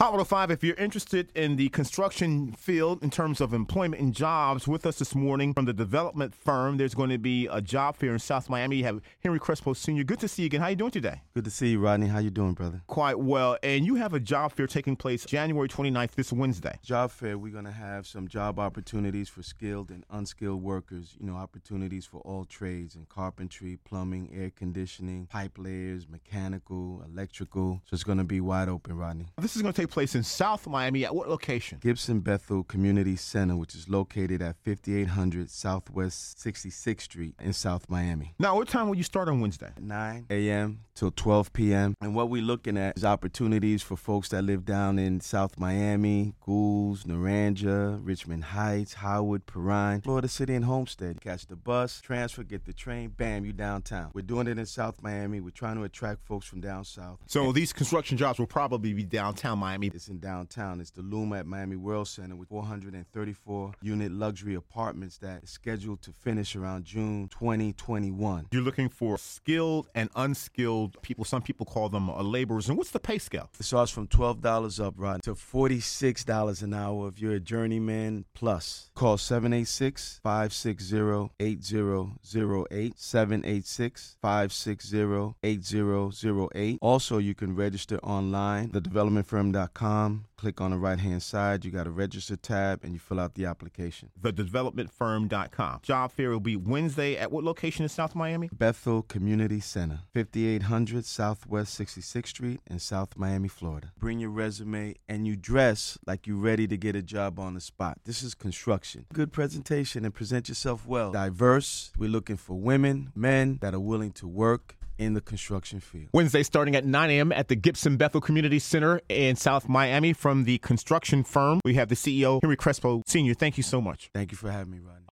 [0.00, 4.68] Hot 105, if you're interested in the construction field in terms of employment and jobs,
[4.68, 8.12] with us this morning from the development firm, there's going to be a job fair
[8.12, 8.76] in South Miami.
[8.76, 10.04] You have Henry Crespo Sr.
[10.04, 10.60] Good to see you again.
[10.60, 11.22] How you doing today?
[11.34, 12.06] Good to see you, Rodney.
[12.06, 12.80] How you doing, brother?
[12.86, 13.58] Quite well.
[13.64, 16.78] And you have a job fair taking place January 29th, this Wednesday.
[16.84, 21.26] Job fair, we're going to have some job opportunities for skilled and unskilled workers, you
[21.26, 27.82] know, opportunities for all trades in carpentry, plumbing, air conditioning, pipe layers, mechanical, electrical.
[27.86, 29.26] So it's going to be wide open, Rodney.
[29.38, 31.04] This is going to take place in South Miami.
[31.04, 31.78] At what location?
[31.80, 38.34] Gibson Bethel Community Center, which is located at 5800 Southwest 66th Street in South Miami.
[38.38, 39.70] Now, what time will you start on Wednesday?
[39.80, 40.80] 9 a.m.
[40.94, 41.94] till 12 p.m.
[42.00, 46.34] And what we're looking at is opportunities for folks that live down in South Miami,
[46.44, 51.20] Goulds, Naranja, Richmond Heights, Howard, Perrine, Florida City, and Homestead.
[51.20, 54.10] Catch the bus, transfer, get the train, bam, you downtown.
[54.14, 55.40] We're doing it in South Miami.
[55.40, 57.18] We're trying to attract folks from down south.
[57.26, 59.77] So these construction jobs will probably be downtown Miami.
[59.86, 60.80] It's in downtown.
[60.80, 66.02] It's the Luma at Miami World Center with 434 unit luxury apartments that is scheduled
[66.02, 68.48] to finish around June 2021.
[68.50, 71.24] You're looking for skilled and unskilled people.
[71.24, 72.68] Some people call them uh, laborers.
[72.68, 73.50] And what's the pay scale?
[73.58, 78.90] It starts from $12 up, Rod, to $46 an hour if you're a journeyman plus.
[78.94, 82.98] Call 786 560 8008.
[82.98, 86.78] 786 560 8008.
[86.82, 89.67] Also, you can register online, thedevelopmentfirm.com.
[89.74, 91.64] Click on the right hand side.
[91.64, 94.10] You got a register tab and you fill out the application.
[94.20, 95.80] Thedevelopmentfirm.com.
[95.82, 98.48] Job fair will be Wednesday at what location in South Miami?
[98.52, 103.90] Bethel Community Center, 5800 Southwest 66th Street in South Miami, Florida.
[103.98, 107.60] Bring your resume and you dress like you're ready to get a job on the
[107.60, 107.98] spot.
[108.04, 109.06] This is construction.
[109.12, 111.10] Good presentation and present yourself well.
[111.10, 111.90] Diverse.
[111.98, 116.08] We're looking for women, men that are willing to work in the construction field.
[116.12, 117.32] Wednesday starting at 9 a.m.
[117.32, 121.60] at the Gibson Bethel Community Center in South Miami from the construction firm.
[121.64, 123.34] We have the CEO, Henry Crespo Sr.
[123.34, 124.10] Thank you so much.
[124.12, 125.06] Thank you for having me, Rodney.